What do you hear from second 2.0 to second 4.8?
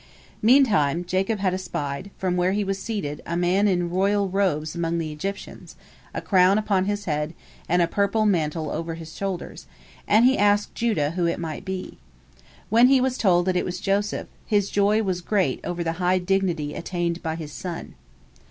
from where he was seated, a man in royal robes